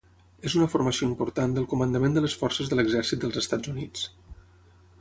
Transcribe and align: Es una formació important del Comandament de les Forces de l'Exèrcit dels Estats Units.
Es 0.49 0.53
una 0.59 0.67
formació 0.75 1.03
important 1.09 1.53
del 1.57 1.67
Comandament 1.73 2.15
de 2.17 2.23
les 2.25 2.37
Forces 2.45 2.71
de 2.73 2.79
l'Exèrcit 2.79 3.23
dels 3.25 3.41
Estats 3.43 3.73
Units. 3.75 4.09